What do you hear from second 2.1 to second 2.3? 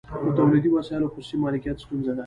ده